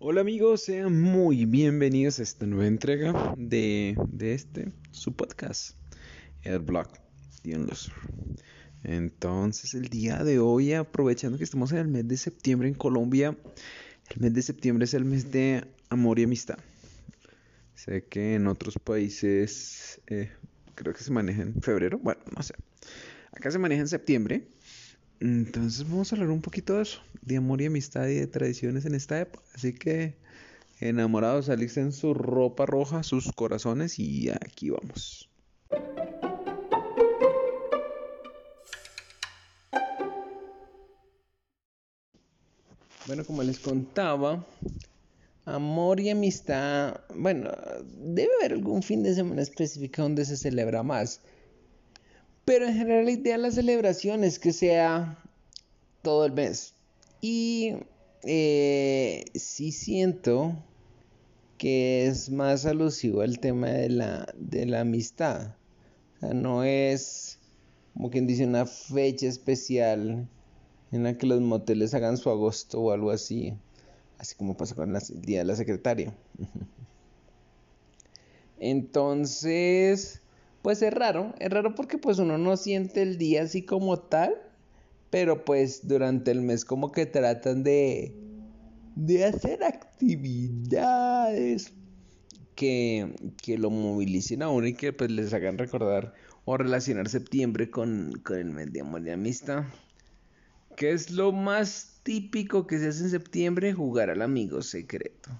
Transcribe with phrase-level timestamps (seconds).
[0.00, 5.76] Hola amigos, sean muy bienvenidos a esta nueva entrega de, de este, su podcast,
[6.42, 6.86] el blog.
[8.84, 13.36] Entonces el día de hoy, aprovechando que estamos en el mes de septiembre en Colombia,
[14.14, 16.60] el mes de septiembre es el mes de amor y amistad.
[17.74, 20.30] Sé que en otros países eh,
[20.76, 22.54] creo que se maneja en febrero, bueno, no sé.
[23.32, 24.46] Acá se maneja en septiembre.
[25.18, 28.86] Entonces vamos a hablar un poquito de eso, de amor y amistad y de tradiciones
[28.86, 29.44] en esta época.
[29.54, 30.16] Así que
[30.80, 35.28] enamorados, alisten su ropa roja, sus corazones y aquí vamos.
[43.06, 44.44] Bueno, como les contaba,
[45.44, 47.50] amor y amistad, bueno,
[47.96, 51.20] debe haber algún fin de semana específico donde se celebra más.
[52.44, 55.18] Pero en general la idea de la celebración es que sea
[56.02, 56.74] todo el mes.
[57.20, 57.74] Y
[58.22, 60.56] eh, sí siento
[61.56, 65.56] que es más alusivo al tema de la, de la amistad.
[66.16, 67.38] O sea, no es
[67.94, 70.28] como quien dice una fecha especial
[70.92, 73.54] en la que los moteles hagan su agosto o algo así.
[74.18, 76.14] Así como pasa con el día de la secretaria.
[78.60, 80.20] Entonces,
[80.62, 84.34] pues es raro, es raro porque pues uno no siente el día así como tal,
[85.10, 88.14] pero pues durante el mes como que tratan de,
[88.94, 91.72] de hacer actividades
[92.54, 96.14] que, que lo movilicen a uno y que pues les hagan recordar
[96.44, 99.64] o relacionar septiembre con, con el mes de y amistad.
[100.76, 103.72] ¿Qué es lo más típico que se hace en septiembre?
[103.72, 105.30] Jugar al amigo secreto.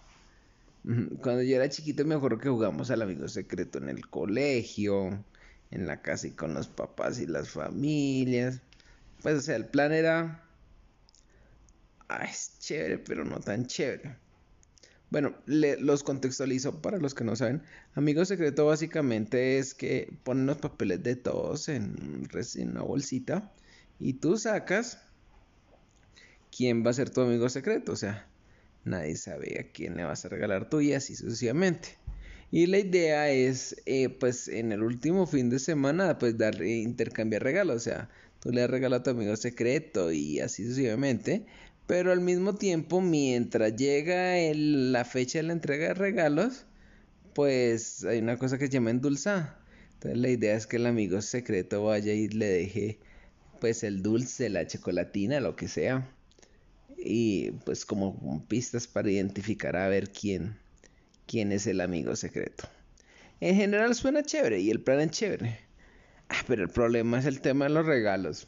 [0.84, 5.24] Cuando yo era chiquito me acuerdo que jugamos al amigo secreto en el colegio,
[5.70, 8.62] en la casa y con los papás y las familias.
[9.22, 10.44] Pues o sea, el plan era...
[12.08, 14.16] Ah, es chévere, pero no tan chévere.
[15.10, 17.62] Bueno, los contextualizo para los que no saben.
[17.94, 23.50] Amigo secreto básicamente es que ponen los papeles de todos en, en una bolsita
[23.98, 24.98] y tú sacas
[26.54, 27.92] quién va a ser tu amigo secreto.
[27.92, 28.26] O sea,
[28.84, 31.96] nadie sabe a quién le vas a regalar tú y así sucesivamente.
[32.50, 37.42] Y la idea es, eh, pues, en el último fin de semana, pues, dar, intercambiar
[37.42, 37.76] regalos.
[37.76, 38.08] O sea,
[38.40, 41.46] tú le regalo a tu amigo secreto y así sucesivamente.
[41.86, 46.66] Pero al mismo tiempo, mientras llega la fecha de la entrega de regalos,
[47.34, 49.58] pues hay una cosa que se llama endulzar.
[49.94, 52.98] Entonces la idea es que el amigo secreto vaya y le deje
[53.60, 56.08] pues el dulce, la chocolatina, lo que sea
[56.98, 60.58] y pues como pistas para identificar a ver quién,
[61.26, 62.68] quién es el amigo secreto.
[63.40, 65.58] En general suena chévere y el plan es chévere.
[66.28, 68.46] Ah, pero el problema es el tema de los regalos.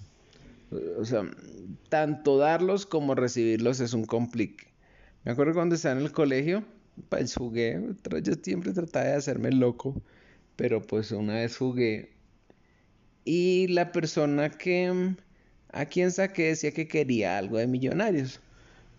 [0.99, 1.29] O sea,
[1.89, 4.69] tanto darlos como recibirlos es un complique.
[5.25, 6.65] Me acuerdo cuando estaba en el colegio,
[7.09, 7.81] pues jugué,
[8.23, 10.01] yo siempre trataba de hacerme loco,
[10.57, 12.11] pero pues una vez jugué
[13.25, 15.15] y la persona que
[15.73, 18.41] a quien saqué decía que quería algo de millonarios.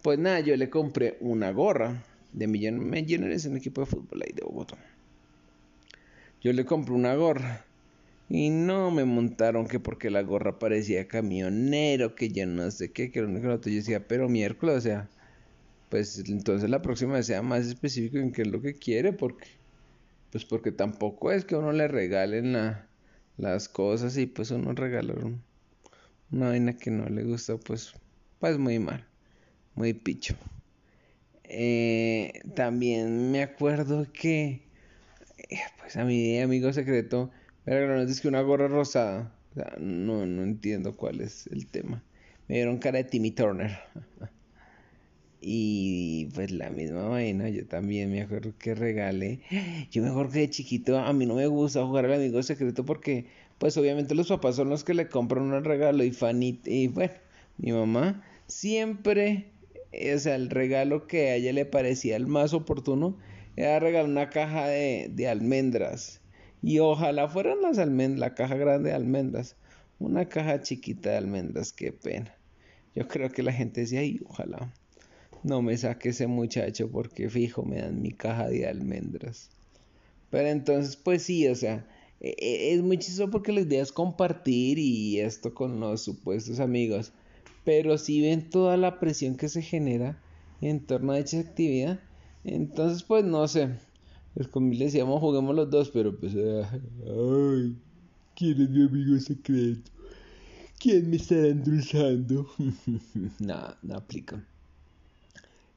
[0.01, 2.03] Pues nada, yo le compré una gorra
[2.33, 4.77] de millonarios en un equipo de fútbol ahí de Bogotá.
[6.41, 7.65] Yo le compré una gorra.
[8.33, 13.11] Y no me montaron que porque la gorra parecía camionero, que ya no sé qué,
[13.11, 15.09] que lo único que yo decía, pero miércoles, o sea,
[15.89, 19.47] pues entonces la próxima sea más específico en qué es lo que quiere, porque,
[20.31, 22.55] pues porque tampoco es que uno le regalen
[23.37, 25.13] las cosas y pues uno regala
[26.31, 27.93] una vaina que no le gusta, pues,
[28.39, 29.05] pues muy mal,
[29.75, 30.35] muy picho.
[31.43, 34.61] Eh, también me acuerdo que,
[35.49, 37.29] eh, pues a mi amigo secreto,
[37.65, 39.33] regalaron es que una gorra rosada.
[39.51, 42.03] O sea, no, no entiendo cuál es el tema.
[42.47, 43.77] Me dieron cara de Timmy Turner.
[45.41, 49.41] y pues la misma vaina, yo también me acuerdo que regalé.
[49.91, 52.85] Yo me acuerdo que de chiquito a mí no me gusta jugar al amigo secreto
[52.85, 53.25] porque
[53.57, 57.13] pues obviamente los papás son los que le compran un regalo y Fanny, y bueno,
[57.57, 59.45] mi mamá siempre,
[59.93, 63.17] o sea, el regalo que a ella le parecía el más oportuno
[63.55, 66.20] era regalar una caja de, de almendras.
[66.61, 69.55] Y ojalá fueran las almendras, la caja grande de almendras.
[69.99, 72.35] Una caja chiquita de almendras, qué pena.
[72.95, 74.73] Yo creo que la gente decía, ay, ojalá
[75.43, 79.49] no me saque ese muchacho porque fijo me dan mi caja de almendras.
[80.29, 81.85] Pero entonces, pues sí, o sea,
[82.19, 86.59] e, e, es muy chistoso porque la idea es compartir y esto con los supuestos
[86.59, 87.11] amigos.
[87.63, 90.21] Pero si ven toda la presión que se genera
[90.61, 91.99] en torno a dicha actividad,
[92.43, 93.69] entonces pues no sé.
[94.33, 97.75] Pues como le decíamos, juguemos los dos, pero pues, ay,
[98.35, 99.91] ¿quién es mi amigo secreto?
[100.79, 102.49] ¿Quién me estará endulzando?
[103.39, 104.43] no, no aplica.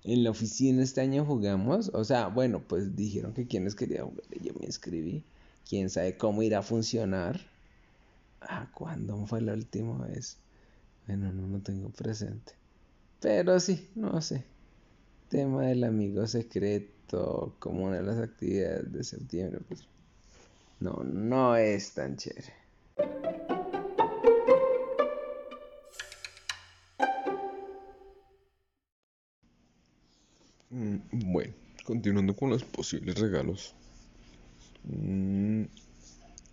[0.04, 1.90] en la oficina este año jugamos.
[1.92, 4.24] O sea, bueno, pues dijeron que quienes querían jugar.
[4.40, 5.24] Yo me inscribí.
[5.68, 7.40] Quién sabe cómo irá a funcionar.
[8.40, 10.38] Ah, ¿cuándo fue la última vez?
[11.06, 12.52] Bueno, no lo tengo presente.
[13.20, 14.44] Pero sí, no sé.
[15.28, 16.93] Tema del amigo secreto
[17.58, 19.60] como una de las actividades de septiembre.
[19.68, 19.86] Pues
[20.80, 22.52] no, no es tan chévere.
[30.70, 30.96] Mm,
[31.32, 31.54] bueno,
[31.84, 33.74] continuando con los posibles regalos.
[34.84, 35.64] Mm,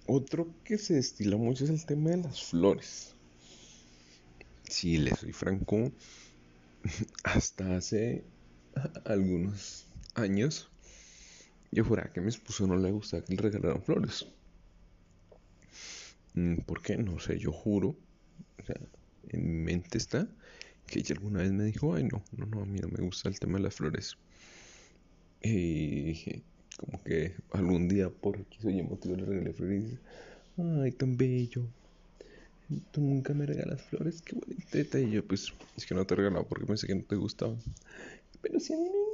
[0.07, 3.15] otro que se destila mucho es el tema de las flores.
[4.69, 5.91] Si le soy franco,
[7.23, 8.23] hasta hace
[9.05, 9.85] algunos
[10.15, 10.71] años
[11.71, 14.25] yo juraba que a mi esposo no le gustaba que le regalaran flores.
[16.33, 16.97] Mm, ¿Por qué?
[16.97, 17.95] No sé, yo juro.
[19.29, 20.27] En mi mente está
[20.87, 23.29] que ella alguna vez me dijo, ay no, no, no, a mí no me gusta
[23.29, 24.17] el tema de las flores.
[25.41, 26.43] Y
[26.77, 29.99] como que algún día por aquí soy motivo le regalé flores y dice,
[30.57, 31.63] ay, tan bello.
[32.91, 34.99] Tú nunca me regalas flores, qué bonita.
[34.99, 37.57] Y yo, pues, es que no te he regalado porque pensé que no te gustaban.
[38.41, 39.11] Pero si a mí me.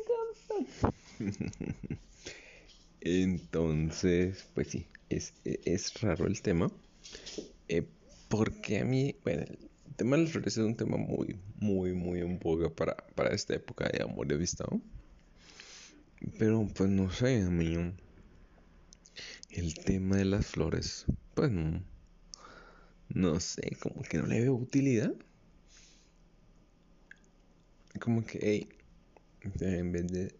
[3.01, 6.71] Entonces, pues sí, es, es raro el tema.
[7.69, 7.85] Eh,
[8.29, 12.19] porque a mí, bueno, el tema de las flores es un tema muy, muy, muy
[12.19, 14.65] en boga para, para esta época de amor y vista.
[16.39, 17.75] Pero pues no sé, a mí
[19.49, 21.81] el tema de las flores, pues no,
[23.09, 25.13] no sé, como que no le veo utilidad.
[27.99, 28.69] Como que, hey,
[29.59, 30.33] en vez de,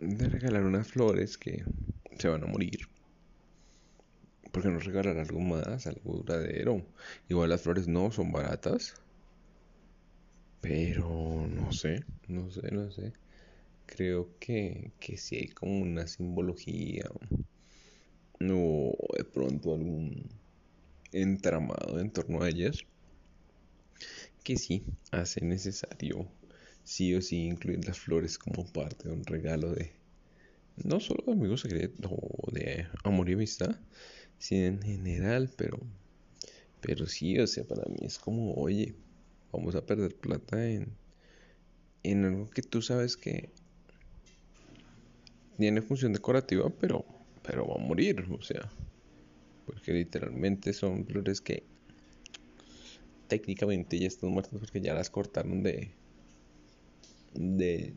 [0.00, 1.64] de regalar unas flores que
[2.18, 2.88] se van a morir,
[4.52, 6.82] ¿por qué no regalar algo más, algo duradero?
[7.28, 8.94] Igual las flores no son baratas,
[10.60, 13.12] pero no sé, no sé, no sé.
[13.86, 17.10] Creo que, que hay como una simbología
[18.40, 20.28] o de pronto algún
[21.12, 22.84] entramado en torno a ellas
[24.44, 26.26] que sí hace necesario
[26.88, 29.92] sí o sí incluir las flores como parte de un regalo de
[30.82, 33.78] no solo de amigos secretos o de amor y amistad,
[34.38, 35.78] sino en general, pero
[36.80, 38.94] pero sí, o sea, para mí es como, oye,
[39.52, 40.96] vamos a perder plata en
[42.04, 43.50] en algo que tú sabes que
[45.58, 47.04] tiene función decorativa, pero
[47.42, 48.70] pero va a morir, o sea,
[49.66, 51.64] porque literalmente son flores que
[53.26, 55.92] técnicamente ya están muertas porque ya las cortaron de,
[57.34, 57.94] de,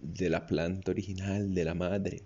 [0.00, 2.22] de la planta original, de la madre.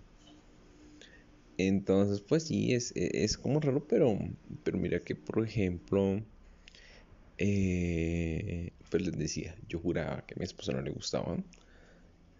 [1.57, 4.17] Entonces, pues sí, es, es como raro, pero,
[4.63, 6.21] pero mira que, por ejemplo,
[7.37, 11.45] eh, pues les decía, yo juraba que a mi esposa no le gustaban,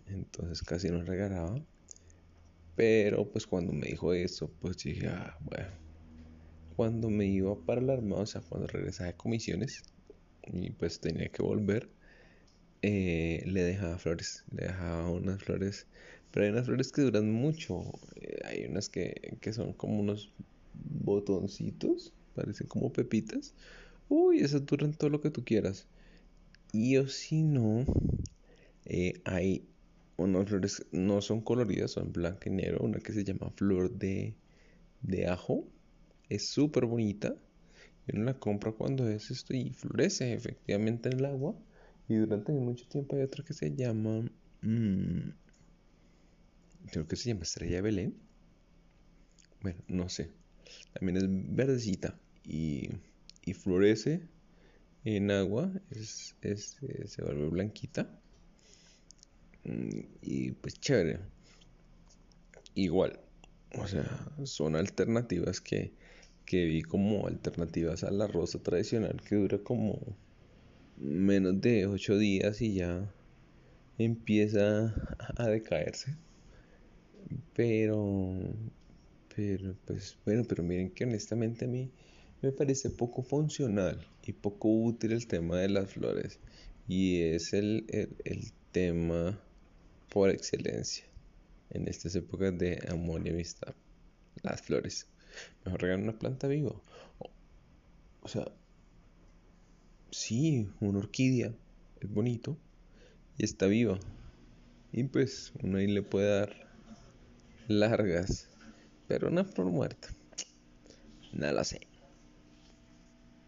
[0.08, 1.62] entonces casi no regalaba.
[2.76, 5.68] Pero pues cuando me dijo eso, pues dije, ah, bueno,
[6.76, 9.84] cuando me iba para la armada, o sea, cuando regresaba de comisiones
[10.44, 11.90] y pues tenía que volver,
[12.82, 15.88] eh, le dejaba flores, le dejaba unas flores,
[16.32, 17.84] pero hay unas flores que duran mucho,
[18.16, 20.32] eh, hay unas que, que son como unos
[20.74, 23.54] botoncitos, parecen como pepitas,
[24.10, 25.88] uy, esas duran todo lo que tú quieras.
[26.72, 27.86] Y o si no,
[28.86, 29.66] eh, hay
[30.18, 34.36] unas flores, no son coloridas, son blanco y negro, una que se llama flor de,
[35.02, 35.66] de ajo
[36.30, 37.36] es súper bonita.
[38.08, 41.56] Y uno la compra cuando es esto y florece efectivamente en el agua.
[42.10, 44.30] Y durante mucho tiempo hay otra que se llama.
[44.62, 45.30] Mmm,
[46.92, 48.16] creo que se llama Estrella Belén.
[49.62, 50.32] Bueno, no sé.
[50.94, 52.90] También es verdecita y,
[53.46, 54.28] y florece
[55.06, 55.72] en agua.
[55.92, 58.20] Es, es, eh, se vuelve blanquita.
[59.64, 61.20] Mm, y pues chévere.
[62.74, 63.20] Igual.
[63.78, 64.06] O sea,
[64.46, 65.94] son alternativas que
[66.50, 70.00] que vi como alternativas a la rosa tradicional que dura como
[71.00, 73.12] menos de 8 días y ya
[73.98, 74.94] empieza
[75.38, 76.16] a decaerse.
[77.56, 78.36] Pero,
[79.36, 81.92] pero, pues bueno, pero miren que honestamente a mí
[82.42, 86.40] me parece poco funcional y poco útil el tema de las flores.
[86.88, 89.40] Y es el, el, el tema
[90.10, 91.06] por excelencia
[91.70, 93.74] en estas épocas de amor y amistad.
[94.42, 95.08] Las flores.
[95.66, 96.74] Mejor regalar una planta viva.
[98.22, 98.52] O, sea,
[100.12, 101.54] sí, una orquídea
[102.02, 102.58] es bonito
[103.38, 104.00] y está viva.
[104.92, 106.68] Y pues uno ahí le puede dar
[107.68, 108.50] largas,
[109.08, 110.10] pero una flor muerta.
[111.34, 111.82] Nada la sé.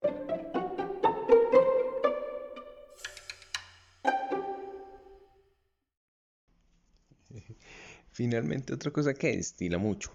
[8.11, 10.11] Finalmente, otra cosa que estila mucho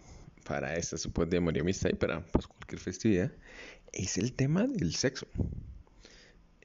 [0.46, 3.32] para esta supuesta de María Amistad y para pues, cualquier festividad
[3.92, 5.26] es el tema del sexo.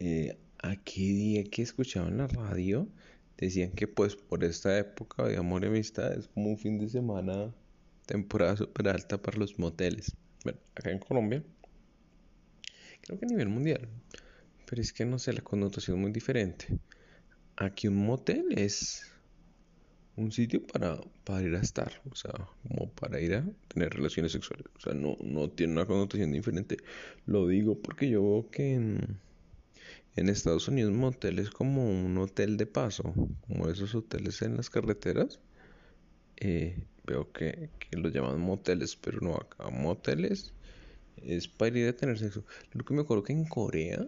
[0.03, 2.87] Eh, aquí día que escuchaba en la radio
[3.37, 6.89] decían que pues por esta época de amor y amistad es como un fin de
[6.89, 7.53] semana
[8.07, 10.15] temporada super alta para los moteles.
[10.43, 11.43] Bueno, acá en Colombia,
[13.01, 13.87] creo que a nivel mundial,
[14.65, 16.65] pero es que no sé, la connotación es muy diferente.
[17.57, 19.05] Aquí un motel es
[20.15, 24.31] un sitio para, para ir a estar, o sea, como para ir a tener relaciones
[24.31, 24.65] sexuales.
[24.77, 26.77] O sea, no, no tiene una connotación diferente.
[27.27, 29.19] Lo digo porque yo veo que en,
[30.15, 33.13] en Estados Unidos motel es como un hotel de paso,
[33.47, 35.39] como esos hoteles en las carreteras.
[36.37, 40.53] Eh, veo que, que los llaman moteles, pero no acá moteles
[41.17, 42.45] es para ir a tener sexo.
[42.73, 44.07] Lo que me acuerdo que en Corea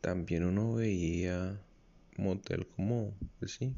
[0.00, 1.60] también uno veía
[2.16, 3.74] motel como, pues sí,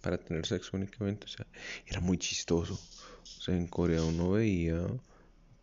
[0.00, 1.26] para tener sexo únicamente.
[1.26, 1.46] O sea,
[1.86, 2.74] era muy chistoso.
[2.74, 4.86] O sea, en Corea uno veía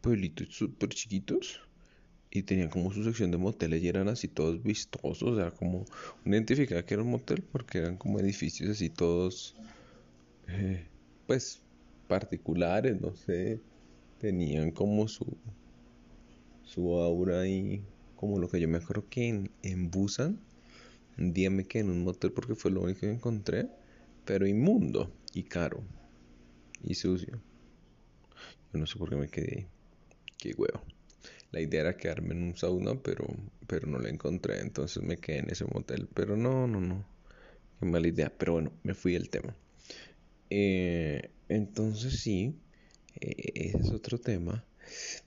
[0.01, 1.66] pueblitos súper chiquitos
[2.38, 5.24] y tenían como su sección de moteles y eran así todos vistosos.
[5.24, 5.86] O sea, como
[6.25, 9.56] uno identificaba que era un motel porque eran como edificios así todos,
[10.48, 10.86] eh,
[11.25, 11.62] pues,
[12.08, 13.60] particulares, no sé.
[14.20, 15.38] Tenían como su,
[16.63, 17.84] su aura y
[18.15, 20.39] como lo que yo me acuerdo que en, en Busan
[21.17, 23.67] un día me quedé en un motel porque fue lo único que encontré
[24.25, 25.84] pero inmundo y caro
[26.84, 27.39] y sucio.
[28.74, 29.67] Yo no sé por qué me quedé ahí.
[30.38, 30.82] Qué huevo.
[31.51, 33.25] La idea era quedarme en un sauna, pero,
[33.68, 36.08] pero no la encontré, entonces me quedé en ese motel.
[36.13, 37.06] Pero no, no, no.
[37.80, 38.34] Qué mala idea.
[38.38, 39.56] Pero bueno, me fui del tema.
[40.50, 42.62] Eh, entonces sí,
[43.22, 44.66] eh, ese es otro tema.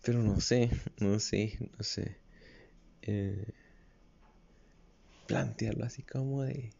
[0.03, 2.19] Pero no sé, no sé, no sé.
[3.03, 3.53] Eh,
[5.27, 6.75] plantearlo así como de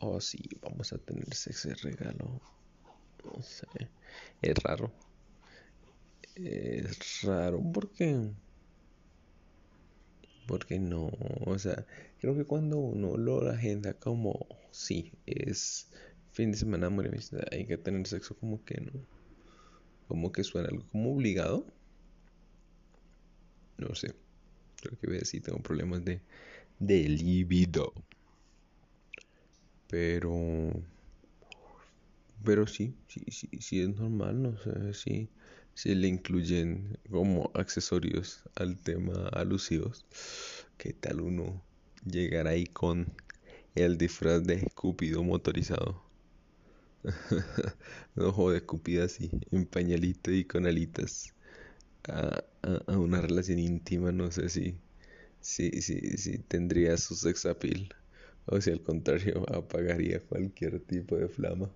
[0.00, 2.40] Oh, sí, vamos a tener ese regalo.
[3.24, 3.66] No sé.
[4.42, 4.92] Es raro.
[6.36, 8.30] Es raro porque.
[10.46, 11.10] Porque no.
[11.44, 11.86] O sea,
[12.20, 14.46] creo que cuando uno lo agenda como.
[14.70, 15.90] Sí, es
[16.32, 17.08] fin de semana muy
[17.50, 18.92] Hay que tener sexo como que no.
[20.08, 21.66] Como que suena algo como obligado.
[23.78, 24.14] No sé.
[24.80, 26.20] Creo que voy a decir, tengo problemas de.
[26.78, 27.92] De libido.
[29.88, 30.72] Pero,
[32.44, 35.28] pero sí, sí, sí, sí es normal, no sé si,
[35.76, 40.06] si le incluyen como accesorios al tema alusivos.
[40.78, 41.62] ¿Qué tal uno
[42.06, 43.12] llegar ahí con
[43.74, 46.02] el disfraz de Cupido motorizado?
[48.16, 51.34] ojo de Cupido así, en pañalito y con alitas.
[52.08, 54.78] A, a, una relación íntima, no sé si,
[55.42, 57.94] si, si, si tendría su sex appeal
[58.46, 61.68] o si al contrario apagaría cualquier tipo de flama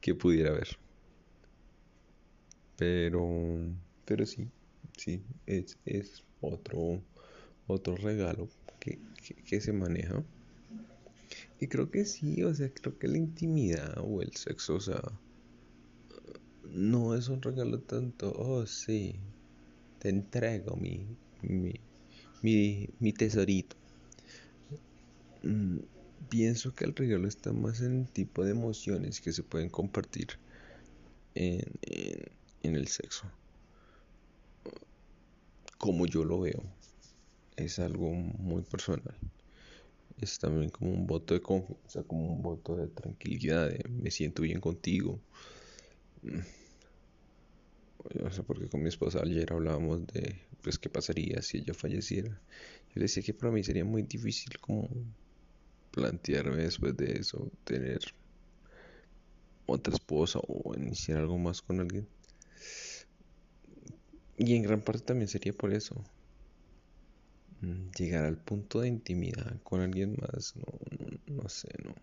[0.00, 0.76] que pudiera haber.
[2.76, 3.58] Pero,
[4.04, 4.48] pero sí,
[4.96, 7.02] sí, es, es otro,
[7.66, 8.98] otro regalo que,
[9.46, 10.22] que, se maneja.
[11.58, 15.02] Y creo que sí, o sea, creo que la intimidad o el sexo, o sea,
[16.70, 19.16] no es un regalo tanto, oh sí,
[19.98, 21.06] te entrego mi,
[21.42, 21.80] mi,
[22.42, 23.76] mi, mi tesorito.
[25.42, 25.78] Mm,
[26.28, 30.28] pienso que el regalo está más en el tipo de emociones que se pueden compartir
[31.36, 31.62] en,
[32.86, 33.26] el sexo.
[35.78, 36.62] Como yo lo veo,
[37.56, 39.16] es algo muy personal.
[40.20, 44.60] Es también como un voto de confianza, como un voto de tranquilidad, me siento bien
[44.60, 45.20] contigo.
[48.22, 51.74] No sé por qué con mi esposa ayer hablábamos de pues qué pasaría si ella
[51.74, 52.40] falleciera.
[52.94, 54.88] Yo decía que para mí sería muy difícil como
[55.90, 58.00] plantearme después de eso tener
[59.66, 62.08] otra esposa o iniciar algo más con alguien.
[64.38, 65.94] Y en gran parte también sería por eso.
[67.60, 71.94] Mm, llegar al punto de intimidad con alguien más, no, no, sé, no.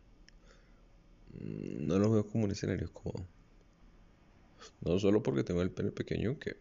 [1.40, 3.28] Mm, no lo veo como un escenario cómodo.
[4.82, 6.56] No solo porque tengo el pene pequeño, que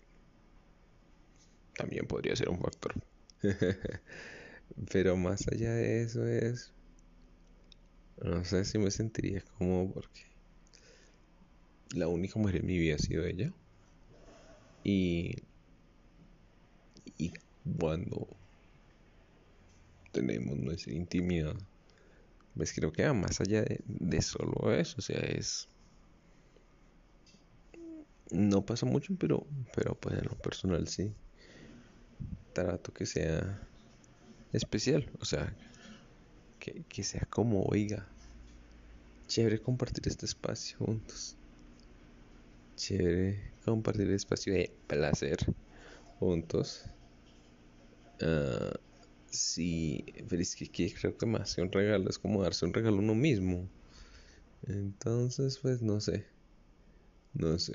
[1.75, 2.95] también podría ser un factor.
[4.93, 6.73] Pero más allá de eso es
[8.23, 10.21] no sé si me sentiría cómodo porque
[11.95, 13.53] la única mujer en mi vida ha sido ella.
[14.85, 15.35] Y
[17.79, 18.27] cuando
[20.13, 21.57] tenemos nuestra intimidad,
[22.57, 25.69] pues creo que va más allá de, solo eso, o sea, es...
[28.31, 31.13] No pasa mucho, pero, pero pues en lo personal sí.
[32.55, 33.61] Trato que sea
[34.53, 35.55] especial, o sea,
[36.59, 38.07] que, sea como, oiga,
[39.27, 41.37] chévere compartir este espacio juntos.
[42.77, 45.39] Chévere compartir el espacio de placer
[46.19, 46.85] juntos.
[48.21, 48.73] Uh,
[49.31, 52.97] sí, pero es que, creo que más que un regalo es como darse un regalo
[52.97, 53.69] a uno mismo.
[54.67, 56.27] Entonces, pues no sé.
[57.35, 57.75] No sé.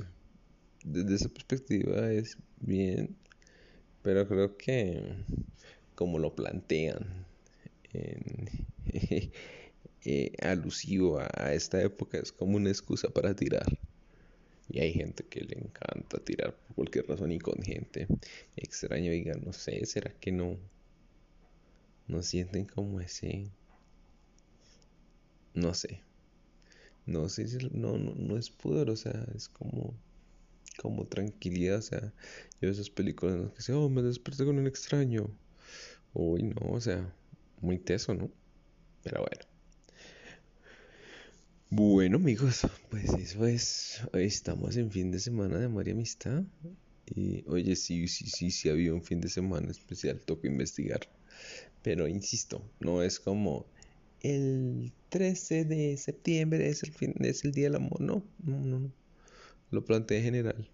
[0.83, 3.15] Desde esa perspectiva es bien.
[4.03, 5.01] Pero creo que
[5.95, 7.25] como lo plantean
[7.93, 8.49] en,
[10.05, 13.65] eh, alusivo a, esta época es como una excusa para tirar.
[14.69, 18.07] Y hay gente que le encanta tirar por cualquier razón y con gente
[18.55, 19.11] extraña.
[19.11, 20.57] Diga, no sé, ¿será que no?
[22.07, 23.49] No sienten como ese.
[25.53, 26.01] No sé.
[27.05, 29.93] No sé si no, no, no es pudor, o sea, es como
[30.77, 32.13] como tranquilidad, o sea,
[32.61, 35.29] yo esas películas en las que se, oh, me desperté con un extraño.
[36.13, 37.13] Uy, no, o sea,
[37.61, 38.31] muy teso, ¿no?
[39.03, 39.56] Pero bueno.
[41.69, 46.43] Bueno amigos, pues eso es, hoy estamos en fin de semana de amor y amistad.
[47.05, 51.01] Y oye, sí, sí, sí, sí había un fin de semana especial, toco investigar.
[51.83, 53.65] Pero insisto, no es como
[54.21, 58.79] el 13 de septiembre es el, fin, es el día del amor, no, no, no,
[58.79, 58.91] no.
[59.69, 60.69] Lo planteé en general.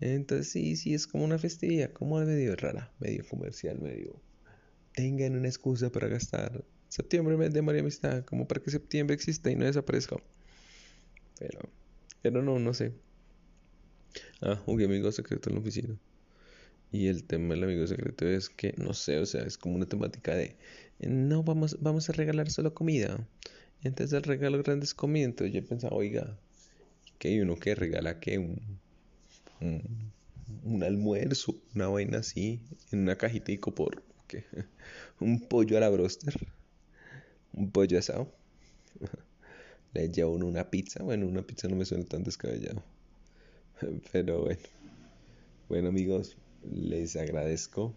[0.00, 4.20] Entonces sí, sí, es como una festividad, como medio rara, medio comercial, medio...
[4.94, 9.50] Tengan una excusa para gastar Septiembre, mes de María Amistad, como para que septiembre exista
[9.50, 10.16] y no desaparezca.
[11.38, 11.60] Pero,
[12.22, 12.92] pero no, no sé.
[14.40, 15.96] Ah, un amigo secreto en la oficina.
[16.90, 19.86] Y el tema del amigo secreto es que, no sé, o sea, es como una
[19.86, 20.56] temática de,
[21.00, 23.26] no, vamos, vamos a regalar solo comida.
[23.82, 26.38] Entonces el regalo grande es yo pensaba, oiga,
[27.18, 28.60] que hay uno que regala que un,
[29.60, 30.12] un,
[30.64, 34.44] un, almuerzo, una vaina así, en una cajita y por ¿qué?
[35.20, 36.34] un pollo a la broster
[37.58, 38.28] un pollo asado.
[39.94, 41.02] Le llevo una pizza.
[41.02, 42.82] Bueno, una pizza no me suena tan descabellado.
[44.12, 44.60] Pero bueno.
[45.68, 47.94] Bueno amigos, les agradezco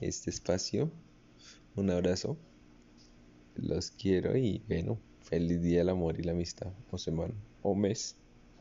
[0.00, 0.90] este espacio.
[1.76, 2.36] Un abrazo.
[3.56, 6.72] Los quiero y bueno, feliz día del amor y la amistad.
[6.90, 8.16] O semana o mes.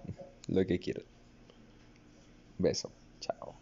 [0.47, 1.05] Lo que quieran.
[2.57, 2.91] Beso.
[3.19, 3.58] Chao.